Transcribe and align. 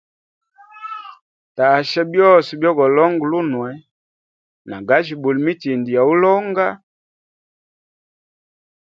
Tasha 1.55 2.01
byose 2.11 2.49
byo 2.59 2.71
go 2.77 2.85
longa 2.95 3.25
lunwe, 3.31 3.69
na 4.69 4.77
gajibula 4.87 5.39
mitindi 5.45 5.89
ya 5.95 6.03
ulonga. 6.13 6.67